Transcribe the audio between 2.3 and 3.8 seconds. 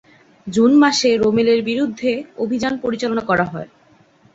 অভিযান পরিচালনা করা হয়।